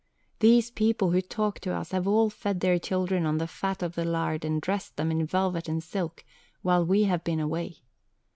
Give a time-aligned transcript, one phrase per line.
[0.39, 3.93] These people who talk to us have all fed their children on the fat of
[3.93, 6.25] the land and dressed them in velvet and silk,
[6.63, 7.83] while we have been away.